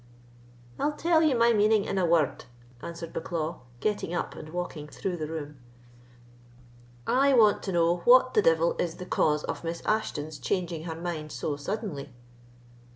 [0.79, 2.45] "I'll tell you my meaning in a word,"
[2.81, 5.59] answered Bucklaw, getting up and walking through the room;
[7.05, 10.95] "I want to know what the devil is the cause of Miss Ashton's changing her
[10.99, 12.09] mind so suddenly?"